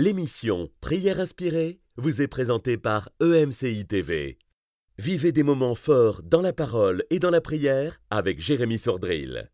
[0.00, 4.38] L'émission Prière inspirée vous est présentée par EMCI TV.
[4.96, 9.50] Vivez des moments forts dans la parole et dans la prière avec Jérémy Sordrill.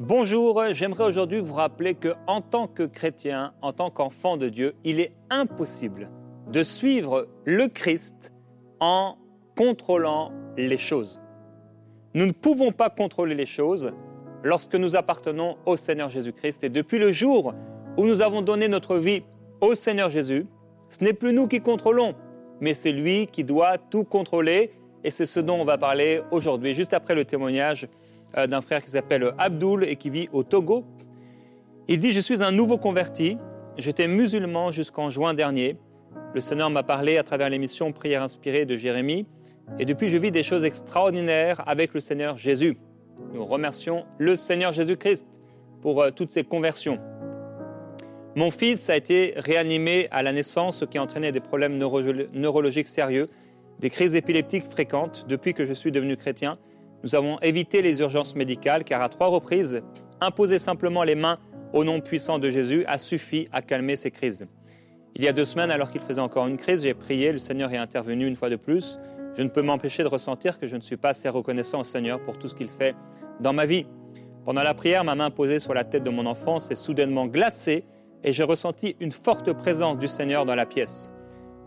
[0.00, 4.74] Bonjour, j'aimerais aujourd'hui vous rappeler que en tant que chrétien, en tant qu'enfant de Dieu,
[4.82, 6.10] il est impossible
[6.48, 8.32] de suivre le Christ
[8.80, 9.16] en
[9.56, 11.21] contrôlant les choses.
[12.14, 13.90] Nous ne pouvons pas contrôler les choses
[14.42, 16.64] lorsque nous appartenons au Seigneur Jésus-Christ.
[16.64, 17.54] Et depuis le jour
[17.96, 19.22] où nous avons donné notre vie
[19.60, 20.46] au Seigneur Jésus,
[20.88, 22.14] ce n'est plus nous qui contrôlons,
[22.60, 24.72] mais c'est lui qui doit tout contrôler.
[25.04, 27.88] Et c'est ce dont on va parler aujourd'hui, juste après le témoignage
[28.36, 30.84] euh, d'un frère qui s'appelle Abdul et qui vit au Togo.
[31.88, 33.38] Il dit, je suis un nouveau converti,
[33.78, 35.76] j'étais musulman jusqu'en juin dernier.
[36.34, 39.26] Le Seigneur m'a parlé à travers l'émission Prière inspirée de Jérémie.
[39.78, 42.76] Et depuis, je vis des choses extraordinaires avec le Seigneur Jésus.
[43.32, 45.26] Nous remercions le Seigneur Jésus-Christ
[45.80, 46.98] pour euh, toutes ces conversions.
[48.34, 52.88] Mon fils a été réanimé à la naissance, ce qui a entraîné des problèmes neurologiques
[52.88, 53.28] sérieux,
[53.78, 55.26] des crises épileptiques fréquentes.
[55.28, 56.56] Depuis que je suis devenu chrétien,
[57.04, 59.82] nous avons évité les urgences médicales car à trois reprises,
[60.20, 61.38] imposer simplement les mains
[61.72, 64.46] au nom puissant de Jésus a suffi à calmer ces crises.
[65.14, 67.70] Il y a deux semaines, alors qu'il faisait encore une crise, j'ai prié, le Seigneur
[67.72, 68.98] est intervenu une fois de plus
[69.34, 72.20] je ne peux m'empêcher de ressentir que je ne suis pas assez reconnaissant au Seigneur
[72.20, 72.94] pour tout ce qu'il fait
[73.40, 73.86] dans ma vie.
[74.44, 77.84] Pendant la prière, ma main posée sur la tête de mon enfant s'est soudainement glacée
[78.24, 81.10] et j'ai ressenti une forte présence du Seigneur dans la pièce.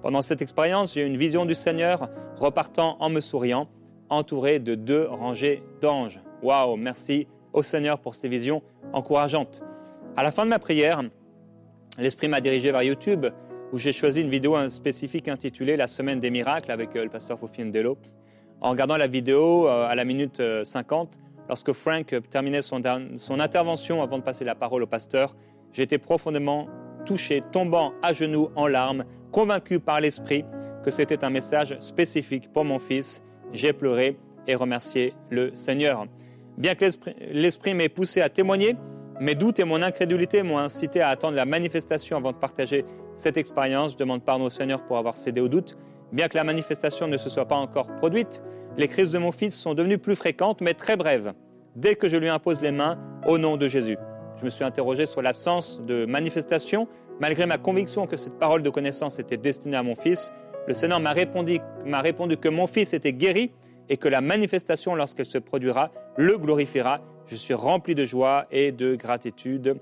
[0.01, 3.67] Pendant cette expérience, j'ai eu une vision du Seigneur repartant en me souriant,
[4.09, 6.19] entouré de deux rangées d'anges.
[6.43, 8.61] Waouh, merci au Seigneur pour ces visions
[8.93, 9.61] encourageantes.
[10.15, 11.01] À la fin de ma prière,
[11.97, 13.25] l'Esprit m'a dirigé vers YouTube
[13.75, 17.37] où j'ai choisi une vidéo spécifique intitulée La semaine des miracles avec euh, le pasteur
[17.37, 17.97] Fofine Delo.
[18.61, 22.81] En regardant la vidéo euh, à la minute 50, euh, lorsque Frank terminait son,
[23.17, 25.35] son intervention avant de passer la parole au pasteur,
[25.73, 26.69] j'étais profondément
[27.05, 29.03] touché, tombant à genoux en larmes,
[29.33, 30.45] convaincu par l'Esprit
[30.85, 33.21] que c'était un message spécifique pour mon fils.
[33.51, 36.05] J'ai pleuré et remercié le Seigneur.
[36.57, 36.85] Bien que
[37.29, 38.77] l'Esprit m'ait poussé à témoigner,
[39.19, 43.37] mes doutes et mon incrédulité m'ont incité à attendre la manifestation avant de partager cette
[43.37, 43.93] expérience.
[43.93, 45.77] Je demande pardon au Seigneur pour avoir cédé au doute.
[46.11, 48.41] Bien que la manifestation ne se soit pas encore produite,
[48.77, 51.33] les crises de mon fils sont devenues plus fréquentes, mais très brèves,
[51.75, 53.97] dès que je lui impose les mains au nom de Jésus.
[54.37, 56.87] Je me suis interrogé sur l'absence de manifestation,
[57.19, 60.33] malgré ma conviction que cette parole de connaissance était destinée à mon fils.
[60.67, 63.51] Le Seigneur m'a répondu, répondu que mon fils était guéri
[63.89, 67.01] et que la manifestation, lorsqu'elle se produira, le glorifiera.
[67.27, 69.77] Je suis rempli de joie et de gratitude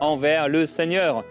[0.00, 1.24] envers le Seigneur.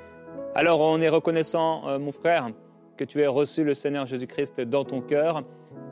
[0.55, 2.49] Alors on est reconnaissant, euh, mon frère,
[2.97, 5.43] que tu aies reçu le Seigneur Jésus-Christ dans ton cœur.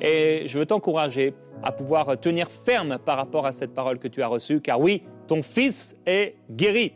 [0.01, 4.21] Et je veux t'encourager à pouvoir tenir ferme par rapport à cette parole que tu
[4.21, 6.93] as reçue, car oui, ton fils est guéri.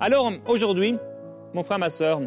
[0.00, 0.96] Alors aujourd'hui,
[1.54, 2.20] mon frère, ma soeur,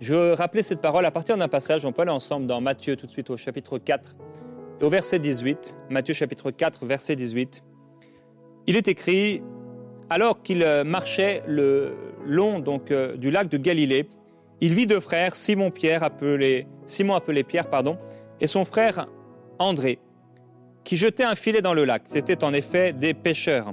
[0.00, 3.06] je rappeler cette parole à partir d'un passage, on peut aller ensemble dans Matthieu tout
[3.06, 4.16] de suite au chapitre 4
[4.80, 5.76] et au verset 18.
[5.90, 7.62] Matthieu chapitre 4, verset 18.
[8.66, 9.42] Il est écrit,
[10.08, 11.94] alors qu'il marchait le
[12.24, 14.08] long donc euh, du lac de Galilée,
[14.62, 17.98] il vit deux frères, Simon Pierre appelé Simon appelé Pierre pardon,
[18.40, 19.06] et son frère
[19.58, 19.98] André,
[20.84, 22.02] qui jetaient un filet dans le lac.
[22.06, 23.72] C'étaient en effet des pêcheurs.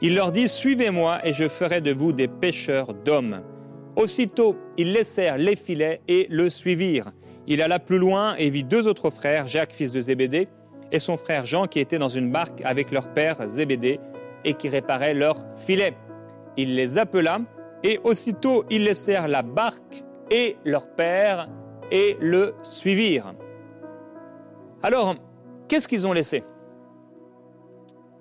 [0.00, 3.42] Il leur dit Suivez-moi et je ferai de vous des pêcheurs d'hommes.
[3.96, 7.12] Aussitôt, ils laissèrent les filets et le suivirent.
[7.46, 10.48] Il alla plus loin et vit deux autres frères, Jacques fils de Zébédée,
[10.90, 14.00] et son frère Jean qui étaient dans une barque avec leur père Zébédée
[14.44, 15.94] et qui réparaient leurs filets.
[16.56, 17.40] Il les appela,
[17.82, 21.48] et aussitôt ils laissèrent la barque et leur père
[21.90, 23.34] et le suivirent.
[24.82, 25.14] Alors,
[25.68, 26.42] qu'est-ce qu'ils ont laissé?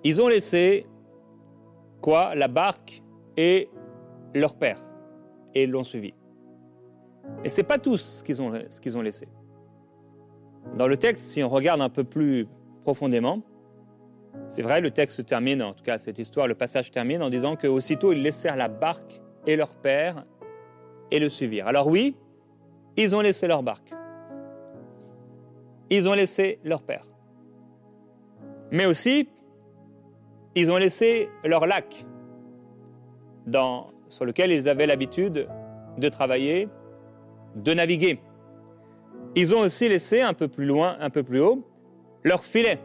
[0.03, 0.85] Ils ont laissé
[2.01, 2.35] quoi?
[2.35, 3.01] La barque
[3.37, 3.69] et
[4.33, 4.83] leur père,
[5.55, 6.13] et l'ont suivi.
[7.43, 9.27] Et ce n'est pas tous ce qu'ils ont, laissé.
[10.77, 12.47] Dans le texte, si on regarde un peu plus
[12.83, 13.41] profondément,
[14.47, 17.55] c'est vrai, le texte termine, en tout cas cette histoire, le passage termine en disant
[17.55, 20.25] qu'aussitôt ils laissèrent la barque et leur père
[21.11, 21.67] et le suivirent.
[21.67, 22.15] Alors oui,
[22.97, 23.93] ils ont laissé leur barque.
[25.89, 27.05] Ils ont laissé leur père.
[28.71, 29.29] Mais aussi,
[30.55, 32.05] ils ont laissé leur lac
[33.45, 35.47] dans, sur lequel ils avaient l'habitude
[35.97, 36.69] de travailler,
[37.55, 38.19] de naviguer.
[39.35, 41.63] Ils ont aussi laissé un peu plus loin, un peu plus haut,
[42.23, 42.79] leur filet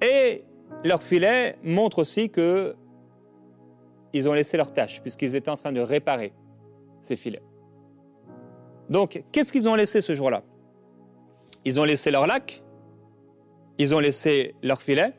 [0.00, 0.44] et
[0.84, 2.76] leur filet montre aussi que
[4.12, 6.32] ils ont laissé leur tâche, puisqu'ils étaient en train de réparer
[7.02, 7.42] ces filets.
[8.88, 10.42] Donc, qu'est-ce qu'ils ont laissé ce jour-là?
[11.64, 12.62] Ils ont laissé leur lac,
[13.80, 15.12] Ils ont laissé leur filet,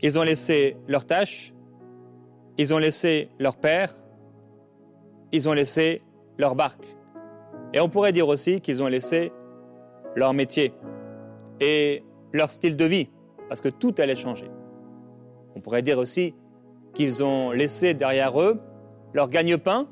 [0.00, 1.52] ils ont laissé leurs tâches,
[2.60, 3.94] ils ont laissé leur père,
[5.32, 6.02] ils ont laissé
[6.36, 6.84] leur barque.
[7.72, 9.32] Et on pourrait dire aussi qu'ils ont laissé
[10.14, 10.74] leur métier
[11.58, 12.04] et
[12.34, 13.08] leur style de vie,
[13.48, 14.50] parce que tout allait changer.
[15.56, 16.34] On pourrait dire aussi
[16.92, 18.60] qu'ils ont laissé derrière eux
[19.14, 19.88] leur gagne-pain,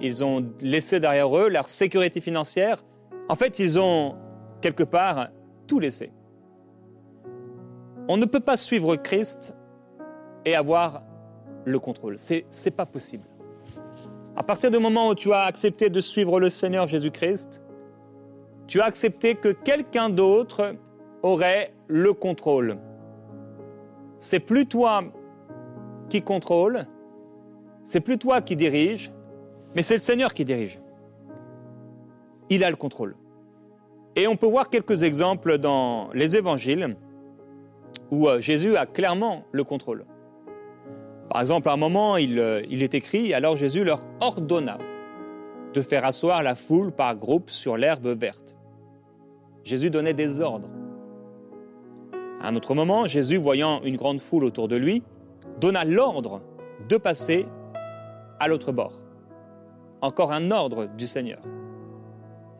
[0.00, 2.82] ils ont laissé derrière eux leur sécurité financière.
[3.28, 4.14] En fait, ils ont
[4.62, 5.28] quelque part
[5.66, 6.12] tout laissé.
[8.08, 9.54] On ne peut pas suivre Christ
[10.46, 11.02] et avoir
[11.68, 12.18] le contrôle.
[12.18, 13.24] C'est n'est pas possible.
[14.36, 17.62] À partir du moment où tu as accepté de suivre le Seigneur Jésus-Christ,
[18.66, 20.74] tu as accepté que quelqu'un d'autre
[21.22, 22.78] aurait le contrôle.
[24.20, 25.04] C'est plus toi
[26.08, 26.86] qui contrôle,
[27.82, 29.12] c'est plus toi qui dirige,
[29.74, 30.80] mais c'est le Seigneur qui dirige.
[32.50, 33.16] Il a le contrôle.
[34.16, 36.96] Et on peut voir quelques exemples dans les évangiles
[38.10, 40.04] où euh, Jésus a clairement le contrôle.
[41.30, 44.78] Par exemple, à un moment, il, euh, il est écrit, alors Jésus leur ordonna
[45.74, 48.56] de faire asseoir la foule par groupe sur l'herbe verte.
[49.64, 50.70] Jésus donnait des ordres.
[52.40, 55.02] À un autre moment, Jésus, voyant une grande foule autour de lui,
[55.60, 56.40] donna l'ordre
[56.88, 57.46] de passer
[58.40, 58.98] à l'autre bord.
[60.00, 61.40] Encore un ordre du Seigneur.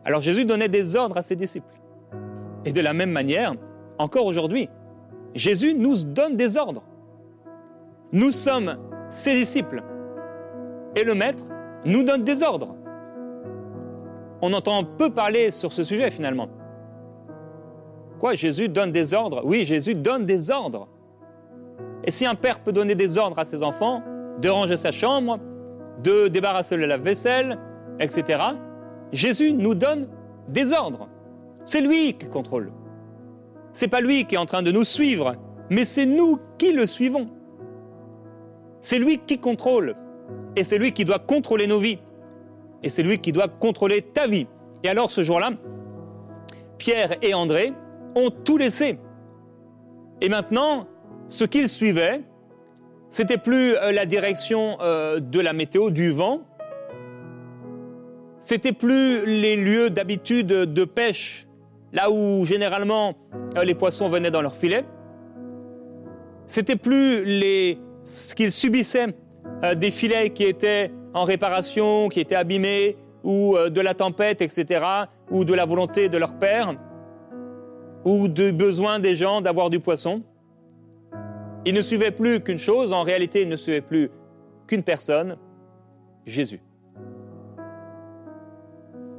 [0.05, 1.73] Alors Jésus donnait des ordres à ses disciples.
[2.65, 3.53] Et de la même manière,
[3.97, 4.69] encore aujourd'hui,
[5.33, 6.83] Jésus nous donne des ordres.
[8.11, 8.77] Nous sommes
[9.09, 9.83] ses disciples.
[10.95, 11.43] Et le Maître
[11.85, 12.75] nous donne des ordres.
[14.41, 16.49] On entend peu parler sur ce sujet finalement.
[18.19, 19.41] Quoi, Jésus donne des ordres?
[19.45, 20.87] Oui, Jésus donne des ordres.
[22.03, 24.01] Et si un père peut donner des ordres à ses enfants,
[24.41, 25.39] de ranger sa chambre,
[26.03, 27.59] de débarrasser le lave-vaisselle,
[27.99, 28.41] etc.,
[29.11, 30.07] Jésus nous donne
[30.47, 31.07] des ordres.
[31.63, 32.71] C'est lui qui contrôle.
[33.73, 35.35] C'est pas lui qui est en train de nous suivre,
[35.69, 37.29] mais c'est nous qui le suivons.
[38.81, 39.95] C'est lui qui contrôle.
[40.55, 41.99] Et c'est lui qui doit contrôler nos vies.
[42.83, 44.47] Et c'est lui qui doit contrôler ta vie.
[44.83, 45.51] Et alors ce jour-là,
[46.77, 47.73] Pierre et André
[48.15, 48.97] ont tout laissé.
[50.21, 50.87] Et maintenant,
[51.27, 52.21] ce qu'ils suivaient,
[53.09, 56.41] c'était plus euh, la direction euh, de la météo, du vent.
[58.39, 61.47] C'était plus les lieux d'habitude de pêche,
[61.91, 63.15] là où généralement
[63.57, 64.85] euh, les poissons venaient dans leur filet.
[66.45, 67.77] C'était plus les,
[68.35, 69.07] qu'ils subissaient
[69.75, 74.85] des filets qui étaient en réparation, qui étaient abîmés, ou de la tempête, etc.,
[75.29, 76.75] ou de la volonté de leur père,
[78.05, 80.23] ou du besoin des gens d'avoir du poisson.
[81.65, 84.09] Il ne suivait plus qu'une chose, en réalité, il ne suivait plus
[84.67, 85.37] qu'une personne,
[86.25, 86.61] Jésus.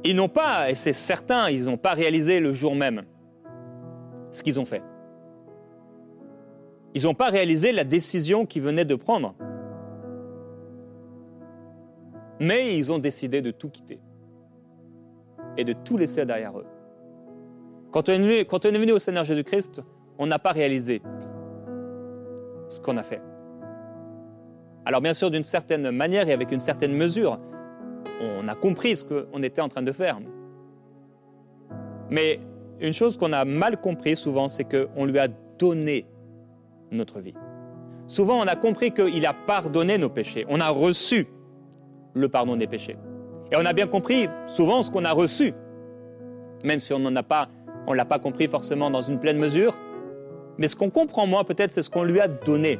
[0.03, 3.03] Ils n'ont pas, et c'est certain, ils n'ont pas réalisé le jour même
[4.31, 4.81] ce qu'ils ont fait.
[6.93, 9.35] Ils n'ont pas réalisé la décision qu'ils venaient de prendre.
[12.39, 13.99] Mais ils ont décidé de tout quitter
[15.57, 16.65] et de tout laisser derrière eux.
[17.91, 19.81] Quand on est venu, au Seigneur Jésus-Christ,
[20.17, 21.01] on n'a pas réalisé
[22.69, 23.21] ce qu'on a fait.
[24.85, 27.39] Alors bien sûr, d'une certaine manière et avec une certaine mesure,
[28.21, 30.19] on a compris ce qu'on était en train de faire.
[32.09, 32.39] Mais
[32.79, 35.27] une chose qu'on a mal compris souvent, c'est qu'on lui a
[35.59, 36.05] donné
[36.91, 37.33] notre vie.
[38.07, 40.45] Souvent, on a compris qu'il a pardonné nos péchés.
[40.49, 41.27] On a reçu
[42.13, 42.97] le pardon des péchés.
[43.51, 45.53] Et on a bien compris souvent ce qu'on a reçu,
[46.63, 47.49] même si on n'en a pas,
[47.87, 49.77] on l'a pas compris forcément dans une pleine mesure.
[50.57, 52.79] Mais ce qu'on comprend moins peut-être, c'est ce qu'on lui a donné.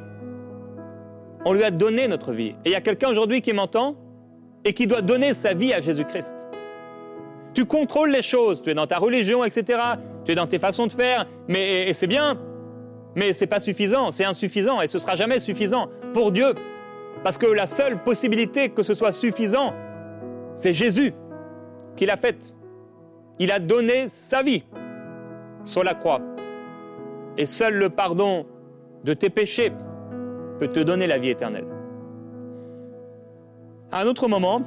[1.44, 2.54] On lui a donné notre vie.
[2.64, 3.96] Et il y a quelqu'un aujourd'hui qui m'entend
[4.64, 6.48] et qui doit donner sa vie à Jésus-Christ.
[7.54, 9.78] Tu contrôles les choses, tu es dans ta religion, etc.
[10.24, 12.38] Tu es dans tes façons de faire, mais et c'est bien,
[13.14, 16.54] mais c'est pas suffisant, c'est insuffisant et ce sera jamais suffisant pour Dieu,
[17.22, 19.74] parce que la seule possibilité que ce soit suffisant,
[20.54, 21.14] c'est Jésus
[21.96, 22.56] qui l'a faite.
[23.38, 24.64] Il a donné sa vie
[25.64, 26.20] sur la croix.
[27.38, 28.46] Et seul le pardon
[29.04, 29.72] de tes péchés
[30.58, 31.66] peut te donner la vie éternelle.
[33.90, 34.62] À un autre moment,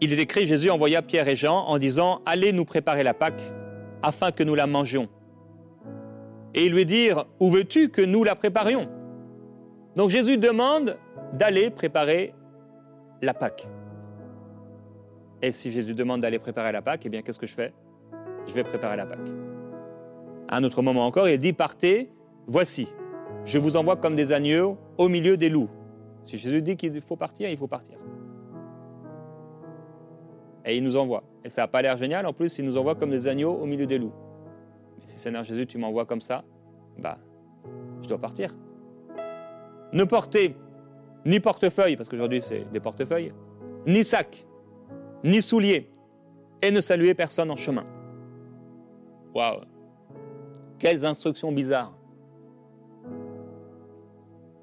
[0.00, 3.42] il est écrit, Jésus envoya Pierre et Jean en disant, Allez nous préparer la Pâque,
[4.02, 5.08] afin que nous la mangions.
[6.54, 8.88] Et lui dirent, Où veux-tu que nous la préparions?
[9.96, 10.96] Donc Jésus demande
[11.32, 12.34] d'aller préparer
[13.22, 13.68] la Pâque.
[15.42, 17.72] Et si Jésus demande d'aller préparer la Pâque, eh bien qu'est-ce que je fais?
[18.46, 19.28] Je vais préparer la Pâque.
[20.48, 22.10] À un autre moment encore, il dit, Partez,
[22.46, 22.88] voici,
[23.44, 25.70] je vous envoie comme des agneaux au milieu des loups.
[26.22, 27.98] Si Jésus dit qu'il faut partir, il faut partir.
[30.64, 31.22] Et il nous envoie.
[31.44, 33.66] Et ça n'a pas l'air génial, en plus, il nous envoie comme des agneaux au
[33.66, 34.12] milieu des loups.
[34.98, 36.44] Mais si Seigneur Jésus, tu m'envoies comme ça,
[36.98, 37.18] bah,
[38.02, 38.54] je dois partir.
[39.92, 40.56] Ne porter
[41.24, 43.32] ni portefeuille, parce qu'aujourd'hui c'est des portefeuilles,
[43.86, 44.46] ni sac,
[45.24, 45.90] ni souliers,
[46.62, 47.84] et ne saluer personne en chemin.
[49.34, 49.60] Waouh
[50.78, 51.94] Quelles instructions bizarres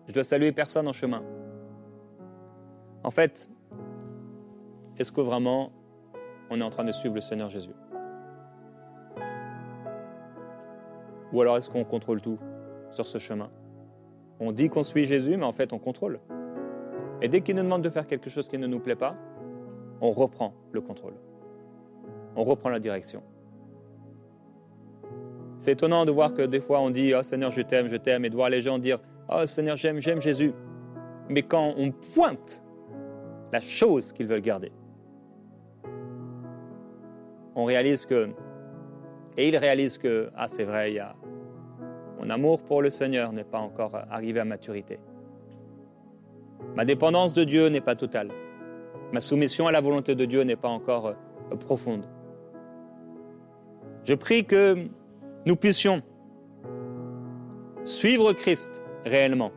[0.08, 1.24] Je dois saluer personne en chemin.
[3.04, 3.50] En fait,
[4.98, 5.72] est-ce que vraiment
[6.50, 7.74] on est en train de suivre le Seigneur Jésus?
[11.36, 12.40] Ou alors est-ce qu'on contrôle tout
[12.92, 13.50] sur ce chemin?
[14.40, 16.22] On dit qu'on suit Jésus, mais en fait on contrôle.
[17.22, 19.18] Et dès qu'il nous demande de faire quelque chose qui ne nous plaît pas,
[20.00, 21.16] on reprend le contrôle.
[22.38, 23.22] On reprend la direction.
[25.58, 28.24] C'est étonnant de voir que des fois on dit Oh Seigneur, je t'aime, je t'aime,
[28.24, 29.00] et de voir les gens dire
[29.30, 30.54] Oh Seigneur, j'aime, j'aime Jésus.
[31.28, 32.64] Mais quand on pointe
[33.52, 34.72] la chose qu'ils veulent garder,
[37.56, 38.30] on réalise que,
[39.36, 41.14] et ils réalisent que, ah c'est vrai, il y a,
[42.26, 44.98] mon amour pour le Seigneur n'est pas encore arrivé à maturité.
[46.76, 48.30] Ma dépendance de Dieu n'est pas totale.
[49.14, 52.04] Ma soumission à la volonté de Dieu n'est pas encore euh, profonde.
[54.06, 54.88] Je prie que
[55.46, 56.02] nous puissions
[57.84, 59.52] suivre Christ réellement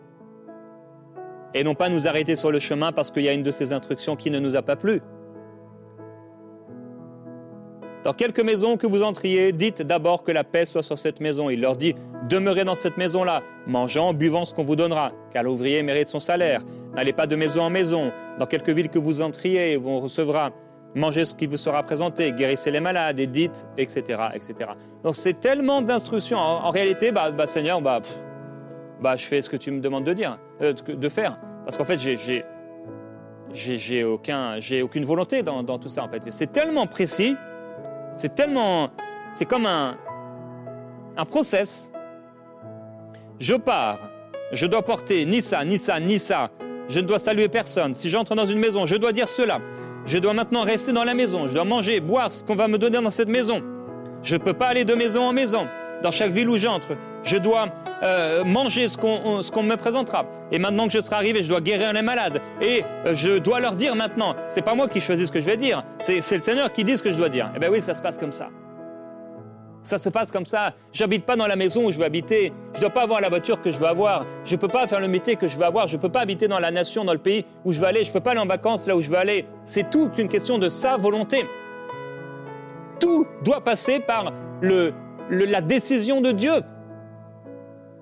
[1.55, 3.73] et non pas nous arrêter sur le chemin parce qu'il y a une de ces
[3.73, 5.01] instructions qui ne nous a pas plu.
[8.05, 11.51] Dans quelques maisons que vous entriez, dites d'abord que la paix soit sur cette maison.
[11.51, 11.95] Il leur dit,
[12.29, 16.63] demeurez dans cette maison-là, mangeant, buvant ce qu'on vous donnera, car l'ouvrier mérite son salaire.
[16.95, 18.13] N'allez pas de maison en maison.
[18.39, 20.51] Dans quelques villes que vous entriez, on recevra.
[20.95, 24.03] Mangez ce qui vous sera présenté, guérissez les malades, et dites, etc.
[24.35, 24.71] etc.
[25.05, 26.39] Donc c'est tellement d'instructions.
[26.39, 28.01] En, réalité, bah, bah, Seigneur, bah,
[29.01, 31.39] bah, je fais ce que tu me demandes de dire, euh, de faire.
[31.65, 32.45] Parce qu'en fait, j'ai,
[33.53, 36.05] j'ai, aucun, j'ai aucune volonté dans, dans tout ça.
[36.05, 37.37] En fait, c'est tellement précis
[38.19, 38.91] c'est tellement.
[39.33, 39.97] C'est comme un,
[41.17, 41.91] un process.
[43.41, 43.99] Je pars.
[44.53, 46.51] Je dois porter ni ça, ni ça, ni ça.
[46.89, 47.95] Je ne dois saluer personne.
[47.95, 49.61] Si j'entre dans une maison, je dois dire cela.
[50.07, 51.47] Je dois maintenant rester dans la maison.
[51.47, 53.63] Je dois manger, boire ce qu'on va me donner dans cette maison.
[54.23, 55.67] Je ne peux pas aller de maison en maison.
[56.03, 56.89] Dans chaque ville où j'entre,
[57.25, 57.69] je dois
[58.03, 60.25] euh, manger ce qu'on me présentera.
[60.51, 62.41] Et maintenant que je serai arrivé, je dois guérir les malades.
[62.61, 65.47] Et euh, je dois leur dire maintenant, c'est pas moi qui choisis ce que je
[65.47, 67.51] vais dire, c'est le Seigneur qui dit ce que je dois dire.
[67.55, 68.49] Eh bien oui, ça se passe comme ça.
[69.83, 70.75] Ça se passe comme ça.
[70.93, 72.53] J'habite pas dans la maison où je veux habiter.
[72.75, 74.27] Je dois pas avoir la voiture que je veux avoir.
[74.45, 75.87] Je peux pas faire le métier que je veux avoir.
[75.87, 78.05] Je peux pas habiter dans la nation, dans le pays où je veux aller.
[78.05, 79.47] Je peux pas aller en vacances là où je veux aller.
[79.65, 81.45] C'est tout une question de sa volonté.
[83.01, 84.93] Tout doit passer par le,
[85.31, 86.63] la décision de Dieu.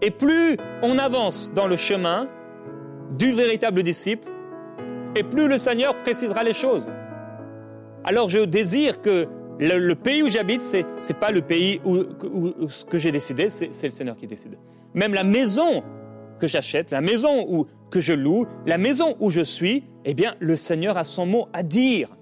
[0.03, 2.29] Et plus on avance dans le chemin
[3.13, 4.29] du véritable disciple,
[5.15, 6.91] et plus le Seigneur précisera les choses.
[8.05, 9.27] Alors je désire que
[9.59, 13.87] le, pays où j'habite, ce n'est pas le pays où, ce que j'ai décidé, c'est
[13.87, 14.59] le Seigneur qui décide.
[14.95, 15.83] Même la maison
[16.39, 20.35] que j'achète, la maison où, que je loue, la maison où je suis, eh bien,
[20.41, 22.17] le Seigneur a son mot à dire.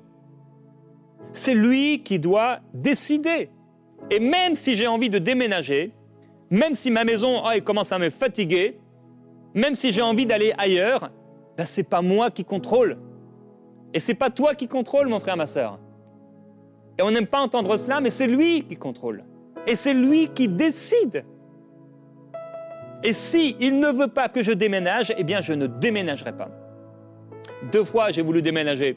[1.33, 3.51] C'est lui qui doit décider.
[4.11, 5.93] Et même si j'ai envie de déménager,
[6.51, 8.79] même si ma maison oh, commence à me fatiguer,
[9.55, 11.11] même si j'ai envie d'aller ailleurs,
[11.57, 12.99] ben, ce n'est pas moi qui contrôle.
[13.93, 15.79] Et ce n'est pas toi qui contrôle, mon frère, ma soeur.
[16.99, 19.25] Et on n'aime pas entendre cela, mais c'est lui qui contrôle.
[19.67, 21.25] Et c'est lui qui décide.
[23.03, 26.49] Et si il ne veut pas que je déménage, eh bien je ne déménagerai pas.
[27.73, 28.97] Deux fois j'ai voulu déménager.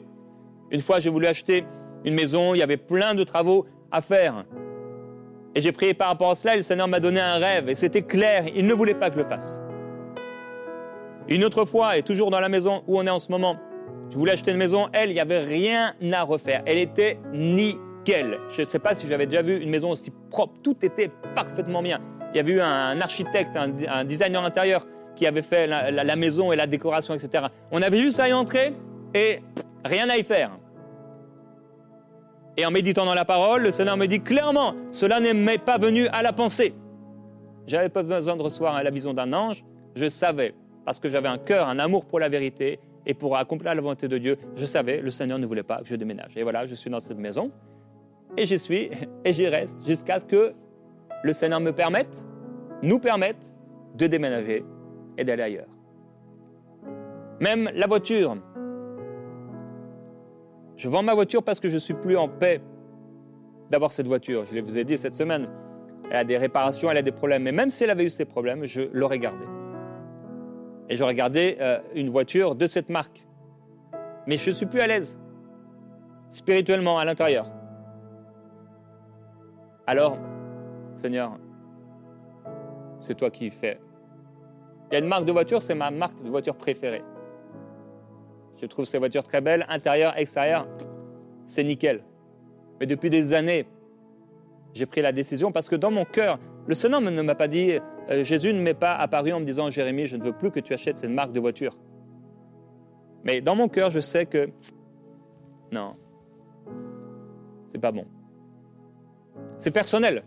[0.70, 1.64] Une fois j'ai voulu acheter
[2.04, 4.44] une maison, il y avait plein de travaux à faire.
[5.54, 7.74] Et j'ai prié par rapport à cela et le Seigneur m'a donné un rêve et
[7.74, 9.60] c'était clair, il ne voulait pas que je le fasse.
[11.28, 13.56] Une autre fois, et toujours dans la maison où on est en ce moment,
[14.10, 16.62] je voulais acheter une maison, elle, il n'y avait rien à refaire.
[16.64, 17.18] Elle était
[18.08, 20.54] Je ne sais pas si j'avais déjà vu une maison aussi propre.
[20.62, 22.00] Tout était parfaitement bien.
[22.32, 26.56] Il y avait eu un architecte, un, designer intérieur qui avait fait la, maison et
[26.56, 27.46] la décoration, etc.
[27.70, 28.72] On avait juste à y entrer
[29.14, 29.40] et
[29.84, 30.50] rien à y faire.
[32.56, 35.78] Et en méditant dans la parole, le Seigneur me dit clairement, cela ne m'est pas
[35.78, 36.74] venu à la pensée.
[37.66, 41.38] J'avais pas besoin de recevoir la vision d'un ange, je savais, parce que j'avais un
[41.38, 45.00] cœur, un amour pour la vérité et pour accomplir la volonté de Dieu, je savais,
[45.00, 46.36] le Seigneur ne voulait pas que je déménage.
[46.36, 47.52] Et voilà, je suis dans cette maison,
[48.36, 48.90] et j'y suis,
[49.24, 50.52] et j'y reste, jusqu'à ce que
[51.22, 52.26] le Seigneur me permette,
[52.82, 53.54] nous permette
[53.94, 54.64] de déménager
[55.16, 55.68] et d'aller ailleurs.
[57.40, 58.36] Même la voiture,
[60.76, 62.60] je vends ma voiture parce que je suis plus en paix
[63.70, 64.44] d'avoir cette voiture.
[64.52, 65.48] Je vous ai dit cette semaine,
[66.10, 67.42] elle a des réparations, elle a des problèmes.
[67.42, 69.44] Mais même si elle avait eu ces problèmes, je l'aurais gardée.
[70.88, 73.26] Et j'aurais gardé euh, une voiture de cette marque.
[74.26, 75.18] Mais je ne suis plus à l'aise,
[76.30, 77.50] spirituellement, à l'intérieur.
[79.88, 80.18] Alors,
[80.96, 81.38] Seigneur,
[83.00, 83.80] c'est toi qui fais.
[84.90, 87.02] Il y a une marque de voiture, c'est ma marque de voiture préférée.
[88.60, 90.68] Je trouve ces voitures très belles, intérieur, extérieur,
[91.46, 92.04] c'est nickel.
[92.78, 93.66] Mais depuis des années,
[94.74, 97.78] j'ai pris la décision parce que dans mon cœur, le Seigneur ne m'a pas dit,
[98.10, 100.60] euh, Jésus ne m'est pas apparu en me disant, Jérémie, je ne veux plus que
[100.60, 101.78] tu achètes cette marque de voiture.
[103.24, 104.50] Mais dans mon cœur, je sais que
[105.72, 105.96] non,
[107.72, 108.04] c'est pas bon.
[109.58, 110.24] C'est personnel.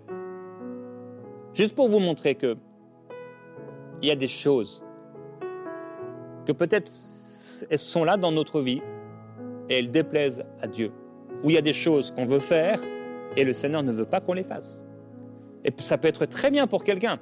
[1.53, 2.57] Juste pour vous montrer que
[4.01, 4.83] il y a des choses
[6.45, 6.91] que peut-être
[7.69, 8.81] elles sont là dans notre vie
[9.69, 10.91] et elles déplaisent à Dieu.
[11.43, 12.81] Ou il y a des choses qu'on veut faire
[13.37, 14.85] et le Seigneur ne veut pas qu'on les fasse.
[15.63, 17.19] Et ça peut être très bien pour quelqu'un.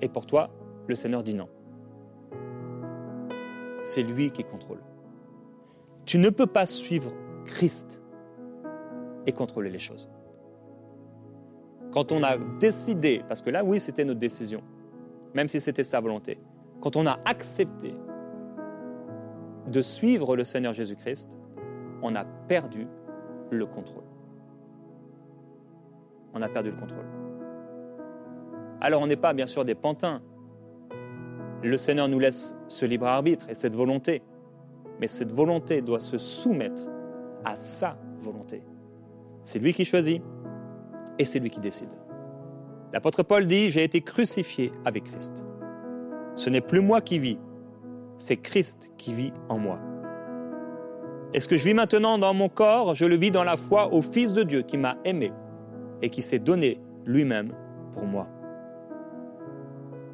[0.00, 0.50] Et pour toi,
[0.86, 1.48] le Seigneur dit non.
[3.82, 4.80] C'est lui qui contrôle.
[6.04, 7.12] Tu ne peux pas suivre
[7.44, 8.00] Christ
[9.26, 10.08] et contrôler les choses.
[11.92, 14.62] Quand on a décidé, parce que là oui c'était notre décision,
[15.34, 16.38] même si c'était sa volonté,
[16.80, 17.94] quand on a accepté
[19.66, 21.38] de suivre le Seigneur Jésus-Christ,
[22.02, 22.86] on a perdu
[23.50, 24.04] le contrôle.
[26.32, 27.06] On a perdu le contrôle.
[28.80, 30.22] Alors on n'est pas bien sûr des pantins.
[31.62, 34.22] Le Seigneur nous laisse ce libre arbitre et cette volonté.
[35.00, 36.82] Mais cette volonté doit se soumettre
[37.44, 38.62] à sa volonté.
[39.42, 40.22] C'est lui qui choisit
[41.20, 41.90] et c'est lui qui décide.
[42.94, 45.44] L'apôtre Paul dit, j'ai été crucifié avec Christ.
[46.34, 47.38] Ce n'est plus moi qui vis,
[48.16, 49.78] c'est Christ qui vit en moi.
[51.34, 53.92] Et ce que je vis maintenant dans mon corps, je le vis dans la foi
[53.92, 55.30] au Fils de Dieu qui m'a aimé
[56.00, 57.52] et qui s'est donné lui-même
[57.92, 58.26] pour moi.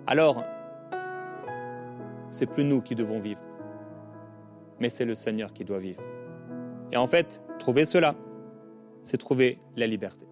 [0.08, 0.42] Alors,
[2.30, 3.40] c'est plus nous qui devons vivre,
[4.80, 6.02] mais c'est le Seigneur qui doit vivre.
[6.90, 8.16] Et en fait, trouver cela,
[9.02, 10.26] c'est trouver la liberté.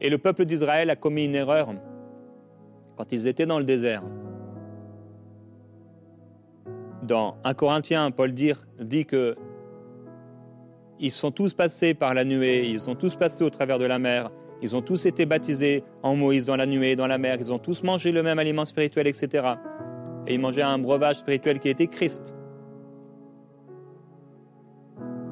[0.00, 1.68] Et le peuple d'Israël a commis une erreur
[2.96, 4.02] quand ils étaient dans le désert.
[7.02, 9.36] Dans 1 Corinthiens, Paul dit, que
[11.00, 13.98] ils sont tous passés par la nuée, ils sont tous passés au travers de la
[13.98, 14.30] mer,
[14.60, 17.60] ils ont tous été baptisés en Moïse dans la nuée, dans la mer, ils ont
[17.60, 19.46] tous mangé le même aliment spirituel, etc.
[20.26, 22.34] Et ils mangeaient un breuvage spirituel qui était Christ.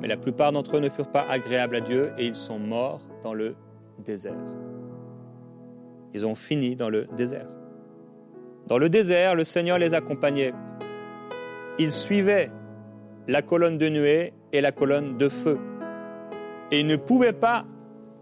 [0.00, 3.02] Mais la plupart d'entre eux ne furent pas agréables à Dieu et ils sont morts
[3.24, 3.56] dans le
[3.98, 4.34] désert.
[6.14, 7.48] Ils ont fini dans le désert.
[8.66, 10.52] Dans le désert, le Seigneur les accompagnait.
[11.78, 12.50] Ils suivaient
[13.28, 15.58] la colonne de nuée et la colonne de feu.
[16.70, 17.64] Et ils ne pouvaient pas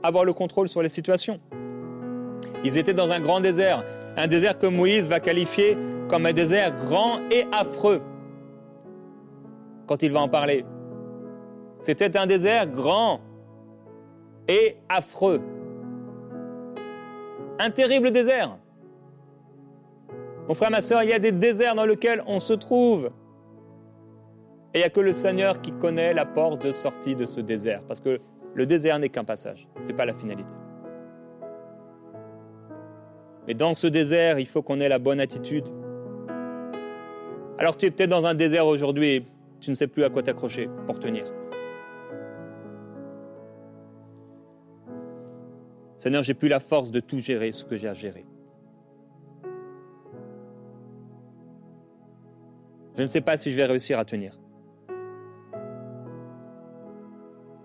[0.02, 1.40] avoir le contrôle sur les situations.
[2.64, 3.84] Ils étaient dans un grand désert,
[4.16, 8.02] un désert que Moïse va qualifier comme un désert grand et affreux
[9.86, 10.64] quand il va en parler.
[11.80, 13.20] C'était un désert grand
[14.48, 15.40] et affreux.
[17.58, 18.58] Un terrible désert.
[20.48, 23.10] Mon frère, ma soeur, il y a des déserts dans lesquels on se trouve.
[24.74, 27.40] Et il n'y a que le Seigneur qui connaît la porte de sortie de ce
[27.40, 27.82] désert.
[27.86, 28.20] Parce que
[28.54, 30.50] le désert n'est qu'un passage, ce n'est pas la finalité.
[33.46, 35.66] Mais dans ce désert, il faut qu'on ait la bonne attitude.
[37.58, 39.24] Alors tu es peut-être dans un désert aujourd'hui
[39.64, 41.24] tu ne sais plus à quoi t'accrocher pour tenir.
[46.04, 48.26] Seigneur, j'ai plus la force de tout gérer ce que j'ai à gérer.
[52.94, 54.38] Je ne sais pas si je vais réussir à tenir.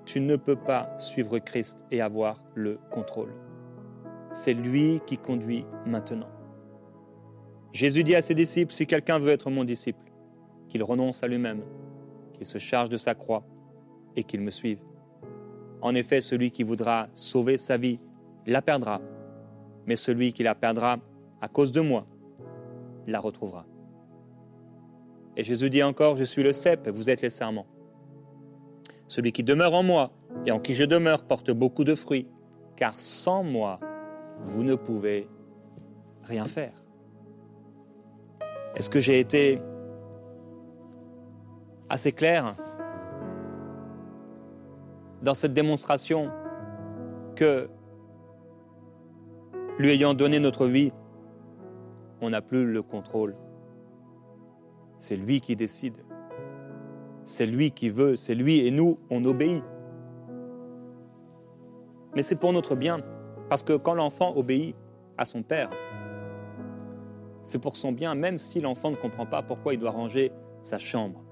[0.06, 3.34] tu ne peux pas suivre Christ et avoir le contrôle.
[4.32, 6.30] C'est lui qui conduit maintenant.
[7.74, 10.14] Jésus dit à ses disciples, si quelqu'un veut être mon disciple,
[10.70, 11.62] qu'il renonce à lui-même,
[12.34, 13.44] qu'il se charge de sa croix
[14.16, 14.80] et qu'il me suive.
[15.82, 18.00] En effet, celui qui voudra sauver sa vie
[18.50, 19.02] la perdra,
[19.86, 20.98] mais celui qui la perdra
[21.42, 22.06] à cause de moi
[23.08, 23.66] la retrouvera.
[25.38, 27.68] Et Jésus dit encore, je suis le cep vous êtes les serments.
[29.08, 30.12] Celui qui demeure en moi
[30.46, 32.28] et en qui je demeure porte beaucoup de fruits,
[32.76, 33.80] car sans moi,
[34.46, 35.28] vous ne pouvez
[36.24, 36.74] rien faire.
[38.76, 39.62] Est-ce que j'ai été
[41.90, 42.56] assez clair
[45.22, 46.30] dans cette démonstration
[47.36, 47.70] que
[49.80, 50.92] lui ayant donné notre vie,
[52.22, 53.36] on n'a plus le contrôle.
[54.98, 55.96] C'est lui qui décide.
[57.24, 59.64] C'est lui qui veut, c'est lui et nous, on obéit.
[62.14, 63.00] Mais c'est pour notre bien,
[63.48, 64.76] parce que quand l'enfant obéit
[65.18, 65.70] à son père,
[67.42, 70.78] c'est pour son bien, même si l'enfant ne comprend pas pourquoi il doit ranger sa
[70.78, 71.24] chambre.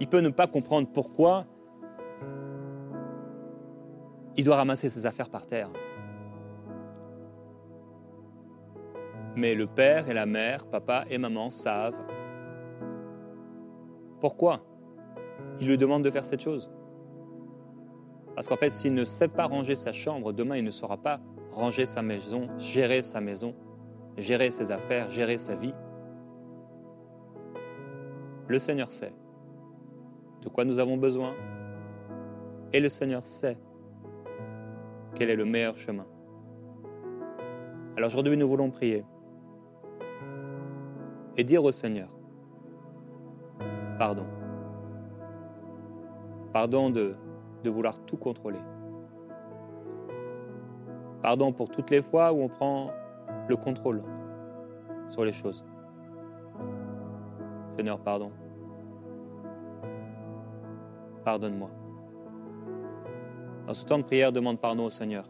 [0.00, 1.46] Il peut ne pas comprendre pourquoi
[4.36, 5.70] il doit ramasser ses affaires par terre.
[9.36, 11.94] Mais le père et la mère, papa et maman savent
[14.20, 14.60] pourquoi
[15.60, 16.70] il lui demande de faire cette chose?
[18.34, 21.20] Parce qu'en fait, s'il ne sait pas ranger sa chambre, demain, il ne saura pas
[21.52, 23.54] ranger sa maison, gérer sa maison,
[24.16, 25.74] gérer ses affaires, gérer sa vie.
[28.46, 29.12] Le Seigneur sait
[30.42, 31.34] de quoi nous avons besoin
[32.72, 33.58] et le Seigneur sait
[35.14, 36.06] quel est le meilleur chemin.
[37.96, 39.04] Alors aujourd'hui, nous voulons prier
[41.36, 42.08] et dire au Seigneur,
[43.98, 44.26] pardon.
[46.52, 47.14] Pardon de,
[47.64, 48.58] vouloir tout contrôler.
[51.22, 52.90] Pardon pour toutes les fois où on prend
[53.48, 54.02] le contrôle
[55.08, 55.64] sur les choses.
[57.76, 58.32] Seigneur, pardon.
[61.24, 61.70] Pardonne-moi.
[63.66, 65.24] Dans ce temps de prière, demande pardon au Seigneur.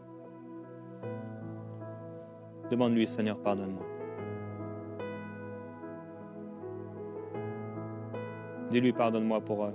[2.71, 3.90] Demande-lui, Seigneur, pardonne-moi.
[8.71, 9.71] Dis-lui, pardonne-moi pour, euh,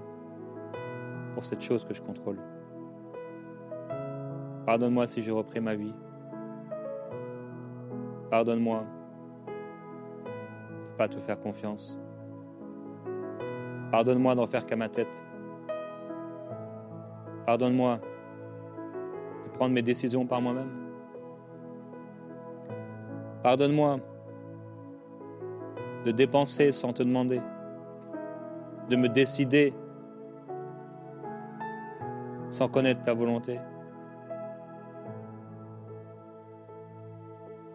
[1.35, 2.39] pour cette chose que je contrôle.
[4.65, 5.93] Pardonne-moi si j'ai repris ma vie.
[8.31, 8.85] Pardonne-moi
[9.47, 11.99] de ne pas te faire confiance.
[13.91, 15.23] Pardonne-moi d'en faire qu'à ma tête.
[17.45, 18.01] Pardonne-moi
[19.45, 20.71] de prendre mes décisions par moi-même.
[23.43, 23.99] Pardonne-moi
[26.07, 27.43] de dépenser sans te demander,
[28.89, 29.75] de me décider
[32.51, 33.59] sans connaître ta volonté.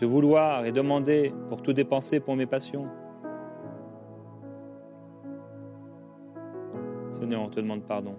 [0.01, 2.87] de vouloir et demander pour tout dépenser pour mes passions.
[7.11, 8.15] Seigneur, on te demande pardon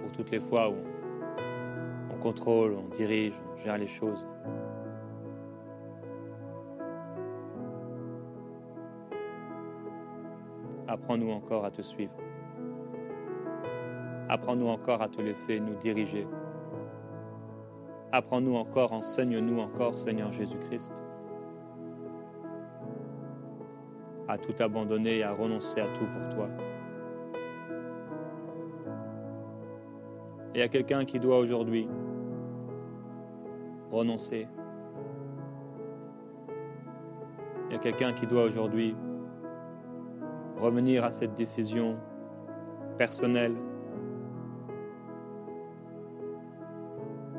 [0.00, 0.76] pour toutes les fois où
[2.10, 4.26] on contrôle, on dirige, on gère les choses.
[10.98, 12.12] Apprends-nous encore à te suivre.
[14.28, 16.26] Apprends-nous encore à te laisser nous diriger.
[18.12, 20.92] Apprends-nous encore, enseigne-nous encore, Seigneur Jésus-Christ,
[24.26, 26.48] à tout abandonner et à renoncer à tout pour toi.
[30.54, 31.88] Et à quelqu'un qui doit aujourd'hui
[33.90, 34.46] renoncer.
[37.68, 38.94] Il y a quelqu'un qui doit aujourd'hui
[40.60, 41.96] revenir à cette décision
[42.96, 43.54] personnelle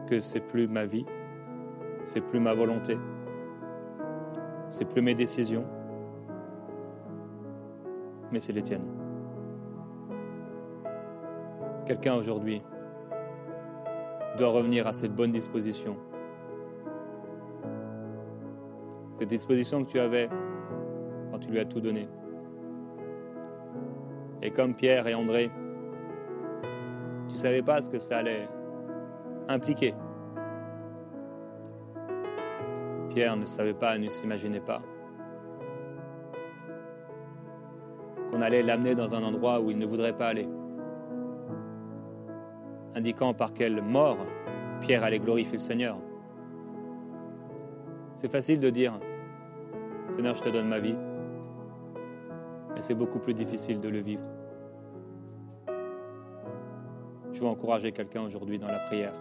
[0.07, 1.05] que c'est plus ma vie,
[2.03, 2.97] c'est plus ma volonté,
[4.69, 5.65] c'est plus mes décisions,
[8.31, 8.87] mais c'est les tiennes.
[11.85, 12.61] Quelqu'un aujourd'hui
[14.37, 15.97] doit revenir à cette bonne disposition.
[19.19, 20.29] Cette disposition que tu avais
[21.31, 22.07] quand tu lui as tout donné.
[24.41, 25.51] Et comme Pierre et André,
[27.27, 28.47] tu ne savais pas ce que ça allait
[29.47, 29.93] impliqué.
[33.09, 34.81] Pierre ne savait pas, ne s'imaginait pas
[38.29, 40.47] qu'on allait l'amener dans un endroit où il ne voudrait pas aller,
[42.95, 44.17] indiquant par quelle mort
[44.81, 45.97] Pierre allait glorifier le Seigneur.
[48.13, 48.99] C'est facile de dire,
[50.11, 50.95] Seigneur, je te donne ma vie,
[52.79, 54.23] mais c'est beaucoup plus difficile de le vivre.
[57.33, 59.11] Je veux encourager quelqu'un aujourd'hui dans la prière.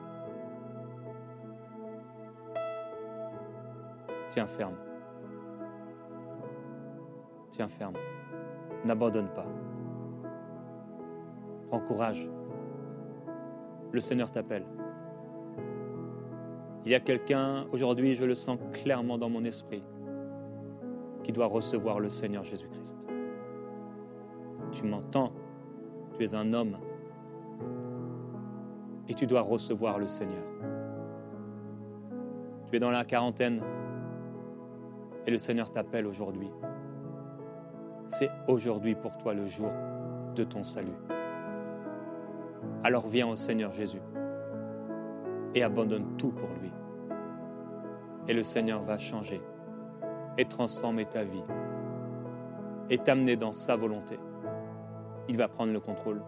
[4.29, 4.77] Tiens ferme.
[7.51, 7.95] Tiens ferme.
[8.85, 9.47] N'abandonne pas.
[11.67, 12.29] Prends courage.
[13.91, 14.67] Le Seigneur t'appelle.
[16.85, 19.83] Il y a quelqu'un, aujourd'hui je le sens clairement dans mon esprit,
[21.25, 22.98] qui doit recevoir le Seigneur Jésus-Christ.
[24.79, 25.33] Tu m'entends,
[26.17, 26.77] tu es un homme,
[29.09, 30.45] et tu dois recevoir le Seigneur.
[32.69, 33.61] Tu es dans la quarantaine,
[35.27, 36.49] et le Seigneur t'appelle aujourd'hui.
[38.07, 39.73] C'est aujourd'hui pour toi le jour
[40.37, 40.97] de ton salut.
[42.85, 44.03] Alors viens au Seigneur Jésus
[45.57, 46.71] et abandonne tout pour lui.
[48.29, 49.43] Et le Seigneur va changer
[50.37, 51.43] et transformer ta vie
[52.91, 54.21] et t'amener dans sa volonté.
[55.29, 56.23] Il va prendre le contrôle.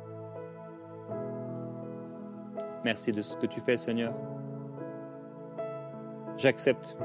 [2.85, 4.13] Merci de ce que tu fais, Seigneur.
[6.37, 6.97] J'accepte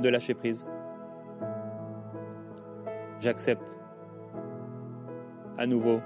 [0.00, 0.66] de lâcher prise.
[3.20, 3.78] J'accepte
[5.56, 6.00] à nouveau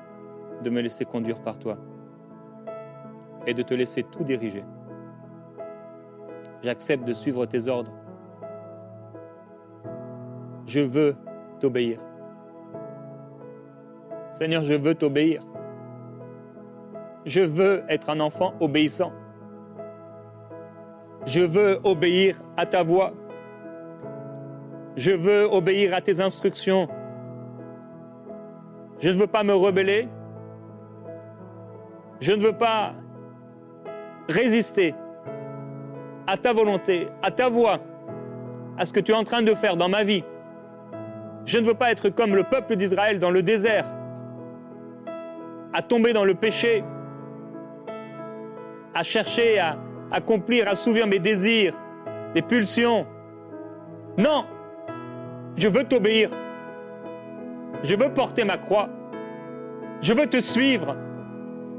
[0.62, 1.76] de me laisser conduire par toi
[3.46, 4.64] et de te laisser tout diriger.
[6.62, 7.92] J'accepte de suivre tes ordres.
[10.66, 11.16] Je veux
[11.60, 11.98] t'obéir.
[14.42, 15.40] Seigneur, je veux t'obéir.
[17.24, 19.12] Je veux être un enfant obéissant.
[21.26, 23.12] Je veux obéir à ta voix.
[24.96, 26.88] Je veux obéir à tes instructions.
[28.98, 30.08] Je ne veux pas me rebeller.
[32.18, 32.94] Je ne veux pas
[34.28, 34.92] résister
[36.26, 37.78] à ta volonté, à ta voix,
[38.76, 40.24] à ce que tu es en train de faire dans ma vie.
[41.44, 43.84] Je ne veux pas être comme le peuple d'Israël dans le désert,
[45.72, 46.84] à tomber dans le péché,
[48.94, 49.78] à chercher à
[50.10, 51.74] accomplir, à assouvir mes désirs,
[52.34, 53.06] mes pulsions.
[54.18, 54.44] Non,
[55.56, 56.30] je veux t'obéir.
[57.82, 58.88] Je veux porter ma croix.
[60.00, 60.96] Je veux te suivre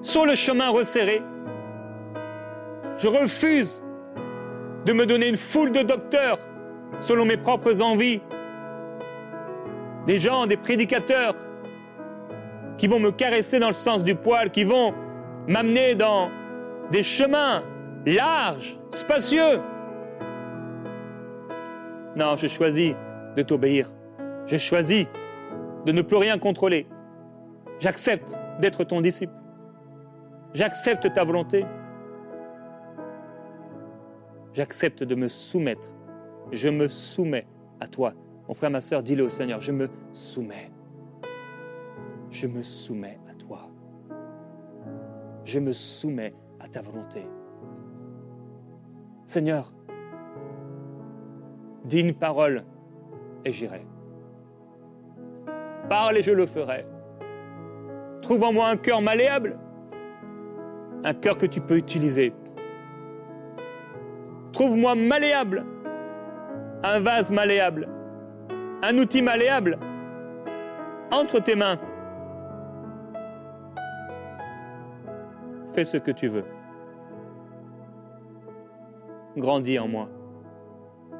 [0.01, 1.21] sur le chemin resserré.
[2.97, 3.81] Je refuse
[4.85, 6.39] de me donner une foule de docteurs
[6.99, 8.21] selon mes propres envies.
[10.05, 11.35] Des gens, des prédicateurs
[12.77, 14.93] qui vont me caresser dans le sens du poil, qui vont
[15.47, 16.29] m'amener dans
[16.91, 17.63] des chemins
[18.05, 19.59] larges, spacieux.
[22.15, 22.93] Non, je choisis
[23.35, 23.91] de t'obéir.
[24.45, 25.07] Je choisis
[25.85, 26.87] de ne plus rien contrôler.
[27.79, 29.33] J'accepte d'être ton disciple.
[30.53, 31.65] J'accepte ta volonté.
[34.53, 35.89] J'accepte de me soumettre.
[36.51, 37.47] Je me soumets
[37.79, 38.13] à toi.
[38.47, 40.72] Mon frère, ma soeur, dis-le au Seigneur, je me soumets.
[42.33, 43.69] Je me soumets à toi.
[45.45, 47.27] Je me soumets à ta volonté.
[49.23, 49.71] Seigneur,
[51.85, 52.63] dis une parole
[53.45, 53.85] et j'irai.
[55.87, 56.87] Parle et je le ferai.
[58.23, 59.59] Trouve en moi un cœur malléable,
[61.03, 62.33] un cœur que tu peux utiliser.
[64.53, 65.67] Trouve-moi malléable,
[66.81, 67.87] un vase malléable,
[68.81, 69.77] un outil malléable
[71.11, 71.77] entre tes mains.
[75.73, 76.45] Fais ce que tu veux.
[79.35, 80.07] Grandis en moi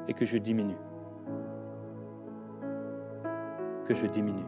[0.06, 0.76] et que je diminue.
[3.84, 4.46] Que je diminue.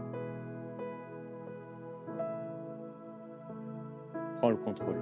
[4.39, 5.01] Prends le contrôle.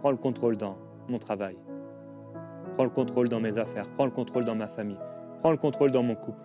[0.00, 1.58] Prends le contrôle dans mon travail.
[2.74, 3.86] Prends le contrôle dans mes affaires.
[3.96, 4.98] Prends le contrôle dans ma famille.
[5.40, 6.40] Prends le contrôle dans mon couple.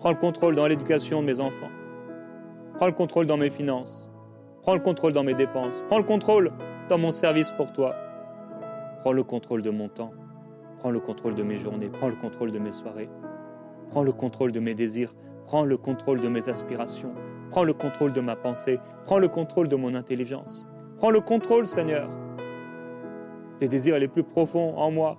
[0.00, 1.70] Prends le contrôle dans l'éducation de mes enfants.
[2.78, 4.09] Prends le contrôle dans mes finances.
[4.62, 5.82] Prends le contrôle dans mes dépenses.
[5.88, 6.52] Prends le contrôle
[6.90, 7.94] dans mon service pour toi.
[9.00, 10.12] Prends le contrôle de mon temps.
[10.78, 11.88] Prends le contrôle de mes journées.
[11.88, 13.08] Prends le contrôle de mes soirées.
[13.90, 15.14] Prends le contrôle de mes désirs.
[15.46, 17.12] Prends le contrôle de mes aspirations.
[17.50, 18.78] Prends le contrôle de ma pensée.
[19.06, 20.68] Prends le contrôle de mon intelligence.
[20.98, 22.10] Prends le contrôle, Seigneur,
[23.60, 25.16] des désirs les plus profonds en moi.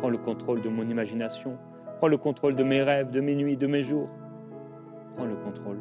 [0.00, 1.56] Prends le contrôle de mon imagination.
[1.98, 4.08] Prends le contrôle de mes rêves, de mes nuits, de mes jours.
[5.16, 5.78] Prends le contrôle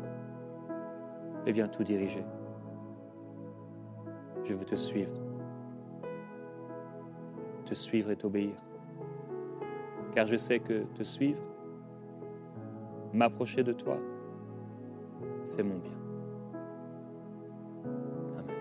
[1.45, 2.23] et viens tout diriger.
[4.45, 5.11] Je veux te suivre.
[7.65, 8.55] Te suivre et t'obéir.
[10.13, 11.41] Car je sais que te suivre,
[13.11, 13.97] m'approcher de toi,
[15.45, 15.91] c'est mon bien.
[18.37, 18.55] Amen.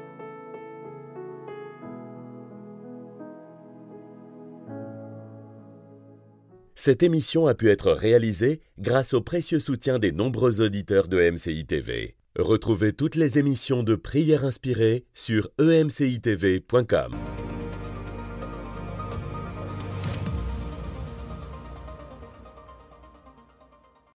[6.74, 11.66] Cette émission a pu être réalisée grâce au précieux soutien des nombreux auditeurs de MCI
[11.66, 12.16] TV.
[12.38, 17.14] Retrouvez toutes les émissions de prières inspirées sur emcitv.com.